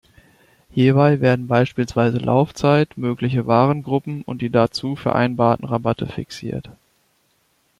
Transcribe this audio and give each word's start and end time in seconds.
Hierbei 0.71 1.21
werden 1.21 1.45
beispielsweise 1.45 2.17
Laufzeit, 2.17 2.97
mögliche 2.97 3.45
Warengruppen 3.45 4.23
und 4.23 4.41
die 4.41 4.49
dazu 4.49 4.95
vereinbarten 4.95 5.63
Rabatte 5.67 6.07
fixiert. 6.07 6.71